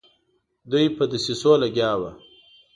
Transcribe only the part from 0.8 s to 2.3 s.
په دسیسو لګیا وه.